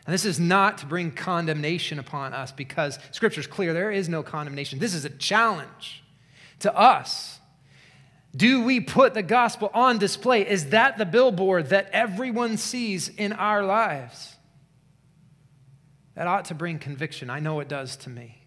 [0.10, 4.10] and this is not to bring condemnation upon us because Scripture is clear there is
[4.10, 4.80] no condemnation.
[4.80, 6.03] This is a challenge
[6.62, 7.39] to us
[8.36, 10.49] Do we put the gospel on display?
[10.49, 14.36] Is that the billboard that everyone sees in our lives?
[16.16, 17.30] That ought to bring conviction.
[17.30, 18.39] I know it does to me.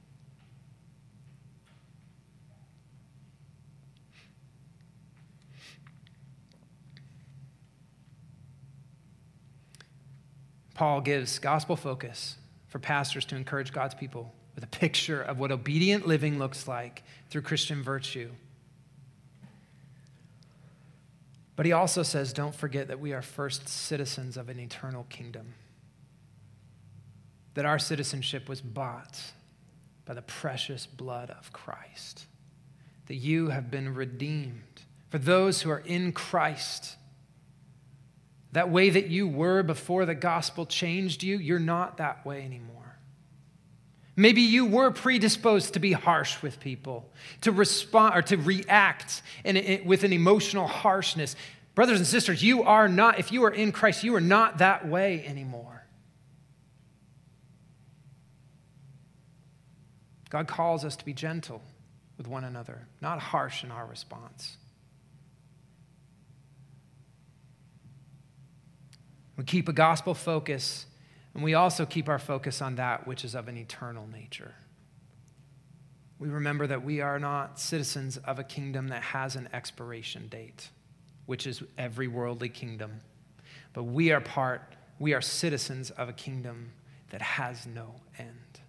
[10.82, 15.52] Paul gives gospel focus for pastors to encourage God's people with a picture of what
[15.52, 18.30] obedient living looks like through Christian virtue.
[21.54, 25.54] But he also says, don't forget that we are first citizens of an eternal kingdom,
[27.54, 29.20] that our citizenship was bought
[30.04, 32.26] by the precious blood of Christ,
[33.06, 34.82] that you have been redeemed.
[35.10, 36.96] For those who are in Christ,
[38.52, 42.98] that way that you were before the gospel changed you, you're not that way anymore.
[44.14, 49.56] Maybe you were predisposed to be harsh with people, to respond or to react in,
[49.56, 51.34] in, with an emotional harshness.
[51.74, 54.86] Brothers and sisters, you are not, if you are in Christ, you are not that
[54.86, 55.86] way anymore.
[60.28, 61.62] God calls us to be gentle
[62.18, 64.58] with one another, not harsh in our response.
[69.36, 70.86] We keep a gospel focus,
[71.34, 74.54] and we also keep our focus on that which is of an eternal nature.
[76.18, 80.68] We remember that we are not citizens of a kingdom that has an expiration date,
[81.26, 83.00] which is every worldly kingdom,
[83.72, 86.70] but we are part, we are citizens of a kingdom
[87.10, 88.60] that has no end,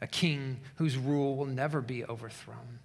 [0.00, 2.80] a king whose rule will never be overthrown.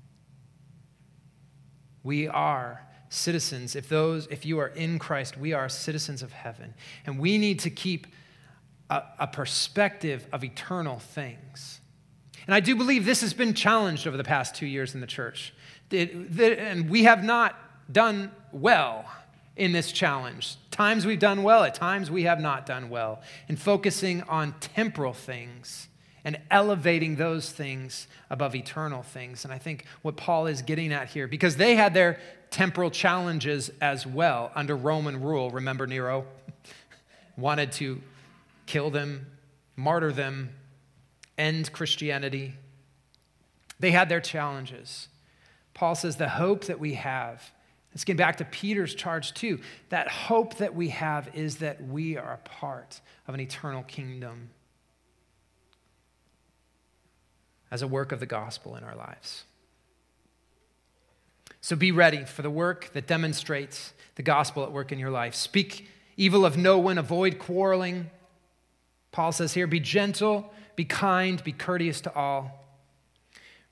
[2.04, 6.74] We are citizens, if those, if you are in Christ, we are citizens of heaven.
[7.06, 8.08] And we need to keep
[8.90, 11.80] a, a perspective of eternal things.
[12.46, 15.08] And I do believe this has been challenged over the past two years in the
[15.08, 15.54] church.
[15.92, 17.56] and we have not
[17.92, 19.06] done well
[19.56, 20.56] in this challenge.
[20.72, 25.14] Times we've done well, at times we have not done well in focusing on temporal
[25.14, 25.88] things
[26.26, 29.44] and elevating those things above eternal things.
[29.44, 32.20] And I think what Paul is getting at here, because they had their
[32.50, 35.50] temporal challenges as well under Roman rule.
[35.50, 36.26] Remember, Nero
[37.38, 38.02] wanted to
[38.66, 39.28] kill them,
[39.76, 40.52] martyr them,
[41.38, 42.54] end Christianity.
[43.80, 45.10] They had their challenges.
[45.74, 47.52] Paul says the hope that we have,
[47.92, 49.60] let's get back to Peter's charge too.
[49.90, 54.52] That hope that we have is that we are a part of an eternal kingdom
[57.74, 59.46] as a work of the gospel in our lives.
[61.60, 65.34] So be ready for the work that demonstrates the gospel at work in your life.
[65.34, 68.12] Speak evil of no one, avoid quarreling.
[69.12, 72.64] Paul says here be gentle, be kind, be courteous to all.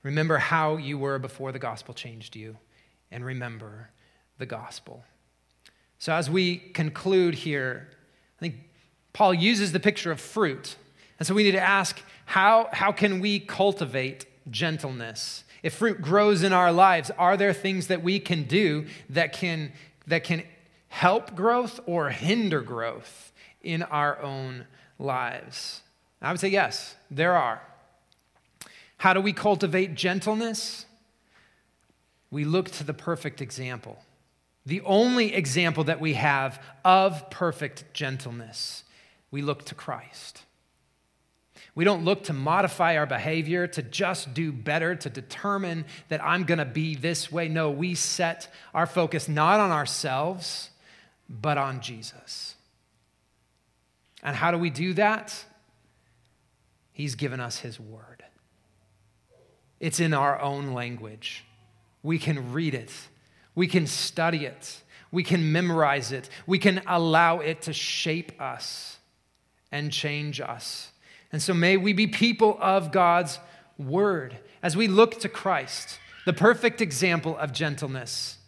[0.02, 2.56] Remember how you were before the gospel changed you,
[3.12, 3.90] and remember
[4.38, 5.04] the gospel.
[6.00, 7.88] So, as we conclude here,
[8.36, 8.56] I think
[9.12, 10.74] Paul uses the picture of fruit.
[11.22, 15.44] And so we need to ask how, how can we cultivate gentleness?
[15.62, 19.70] If fruit grows in our lives, are there things that we can do that can,
[20.08, 20.42] that can
[20.88, 24.66] help growth or hinder growth in our own
[24.98, 25.82] lives?
[26.20, 27.62] I would say yes, there are.
[28.96, 30.86] How do we cultivate gentleness?
[32.32, 34.02] We look to the perfect example,
[34.66, 38.82] the only example that we have of perfect gentleness.
[39.30, 40.42] We look to Christ.
[41.74, 46.44] We don't look to modify our behavior, to just do better, to determine that I'm
[46.44, 47.48] going to be this way.
[47.48, 50.70] No, we set our focus not on ourselves,
[51.30, 52.56] but on Jesus.
[54.22, 55.44] And how do we do that?
[56.92, 58.22] He's given us His Word.
[59.80, 61.44] It's in our own language.
[62.02, 62.92] We can read it,
[63.54, 68.98] we can study it, we can memorize it, we can allow it to shape us
[69.70, 70.91] and change us.
[71.32, 73.38] And so may we be people of God's
[73.78, 78.38] word as we look to Christ, the perfect example of gentleness.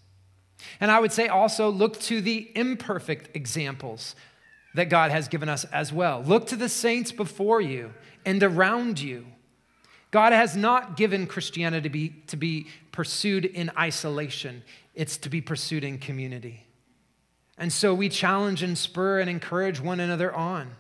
[0.81, 4.15] And I would say also look to the imperfect examples
[4.75, 6.23] that God has given us as well.
[6.23, 9.27] Look to the saints before you and around you.
[10.11, 14.63] God has not given Christianity to be, to be pursued in isolation,
[14.95, 16.67] it's to be pursued in community.
[17.59, 20.73] And so we challenge and spur and encourage one another on.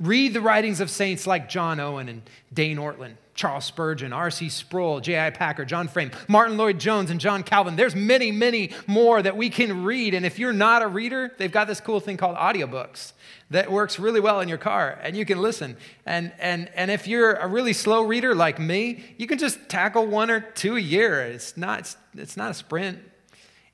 [0.00, 2.22] Read the writings of saints like John Owen and
[2.52, 4.48] Dane Ortlund, Charles Spurgeon, R.C.
[4.48, 5.30] Sproul, J.I.
[5.30, 7.76] Packer, John Frame, Martyn Lloyd-Jones, and John Calvin.
[7.76, 10.14] There's many, many more that we can read.
[10.14, 13.12] And if you're not a reader, they've got this cool thing called audiobooks
[13.50, 15.76] that works really well in your car, and you can listen.
[16.06, 20.06] And, and, and if you're a really slow reader like me, you can just tackle
[20.06, 21.20] one or two a year.
[21.22, 22.98] It's not, it's, it's not a sprint,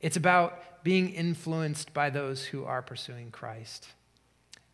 [0.03, 3.89] it's about being influenced by those who are pursuing Christ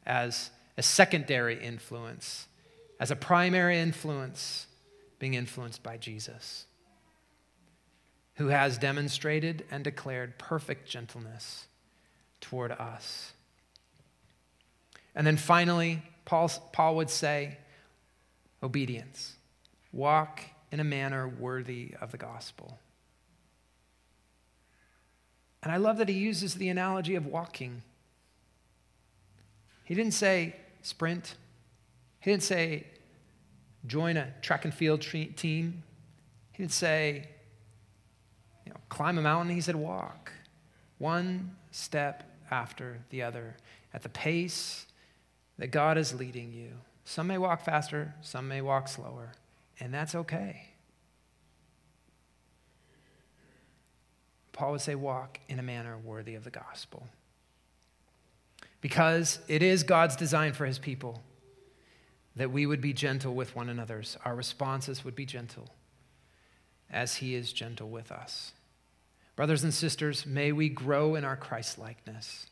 [0.04, 2.46] as a secondary influence,
[3.00, 4.66] as a primary influence,
[5.18, 6.66] being influenced by Jesus,
[8.34, 11.66] who has demonstrated and declared perfect gentleness
[12.40, 13.32] toward us.
[15.14, 17.56] And then finally, Paul, Paul would say,
[18.62, 19.36] obedience.
[19.92, 22.78] Walk in a manner worthy of the gospel.
[25.62, 27.82] And I love that he uses the analogy of walking.
[29.84, 30.56] He didn't say,
[30.86, 31.34] sprint.
[32.20, 32.86] He didn't say,
[33.86, 35.82] join a track and field team.
[36.52, 37.28] He didn't say,
[38.64, 39.54] you know, climb a mountain.
[39.54, 40.32] He said, walk.
[40.98, 43.56] One step after the other
[43.92, 44.86] at the pace
[45.58, 46.70] that God is leading you.
[47.04, 49.32] Some may walk faster, some may walk slower,
[49.80, 50.68] and that's okay.
[54.52, 57.08] Paul would say, walk in a manner worthy of the gospel
[58.80, 61.22] because it is God's design for his people
[62.36, 64.02] that we would be gentle with one another.
[64.24, 65.70] Our responses would be gentle
[66.90, 68.52] as he is gentle with us.
[69.34, 72.46] Brothers and sisters, may we grow in our Christ likeness.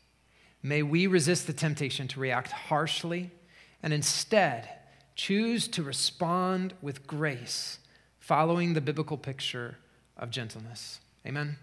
[0.61, 3.31] May we resist the temptation to react harshly
[3.81, 4.69] and instead
[5.15, 7.79] choose to respond with grace,
[8.19, 9.77] following the biblical picture
[10.17, 10.99] of gentleness.
[11.25, 11.57] Amen.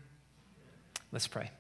[1.13, 1.51] Let's pray.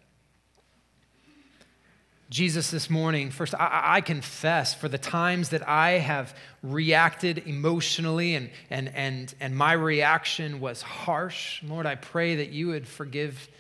[2.32, 8.34] Jesus this morning, first, I, I, confess for the times that I have reacted emotionally
[8.36, 11.62] and, and, and, and my reaction was harsh.
[11.62, 13.50] Lord, I pray that you would forgive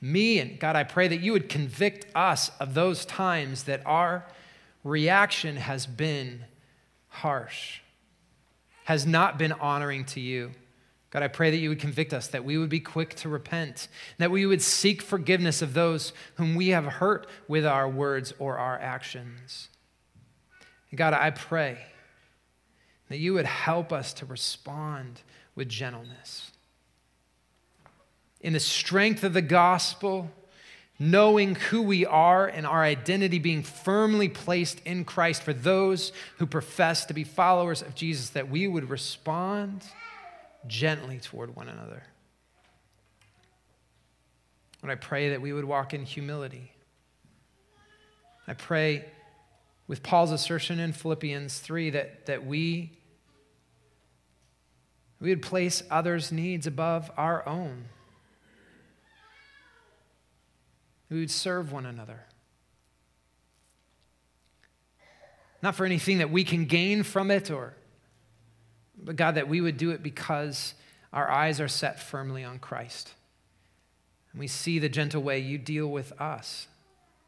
[0.00, 0.38] me.
[0.38, 4.24] And God, I pray that you would convict us of those times that our
[4.82, 6.46] reaction has been
[7.08, 7.80] harsh,
[8.84, 10.52] has not been honoring to you.
[11.12, 13.88] God, I pray that you would convict us, that we would be quick to repent,
[14.16, 18.56] that we would seek forgiveness of those whom we have hurt with our words or
[18.56, 19.68] our actions.
[20.90, 21.76] And God, I pray
[23.10, 25.20] that you would help us to respond
[25.54, 26.50] with gentleness.
[28.40, 30.30] In the strength of the gospel,
[30.98, 36.46] knowing who we are and our identity being firmly placed in Christ for those who
[36.46, 39.84] profess to be followers of Jesus, that we would respond
[40.66, 42.02] gently toward one another.
[44.82, 46.72] And I pray that we would walk in humility.
[48.48, 49.04] I pray
[49.86, 52.92] with Paul's assertion in Philippians 3 that, that we,
[55.20, 57.84] we would place others' needs above our own.
[61.08, 62.20] We would serve one another.
[65.62, 67.74] Not for anything that we can gain from it or
[69.04, 70.74] but God, that we would do it because
[71.12, 73.12] our eyes are set firmly on Christ.
[74.32, 76.68] And we see the gentle way you deal with us,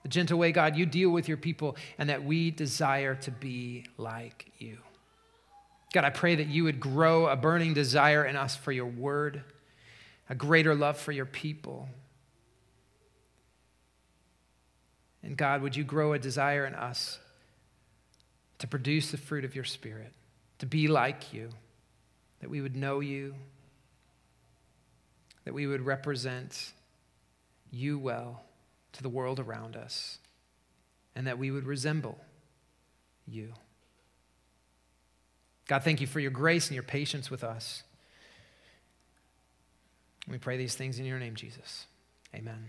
[0.03, 3.85] the gentle way, God, you deal with your people, and that we desire to be
[3.99, 4.79] like you.
[5.93, 9.43] God, I pray that you would grow a burning desire in us for your word,
[10.29, 11.89] a greater love for your people.
[15.23, 17.19] And God, would you grow a desire in us
[18.59, 20.13] to produce the fruit of your spirit,
[20.59, 21.51] to be like you?
[22.45, 23.35] That we would know you,
[25.47, 26.73] that we would represent
[27.71, 28.43] you well
[28.93, 30.19] to the world around us,
[31.17, 32.19] and that we would resemble
[33.27, 33.55] you.
[35.69, 37.83] God, thank you for your grace and your patience with us.
[40.29, 41.87] We pray these things in your name, Jesus.
[42.35, 42.69] Amen.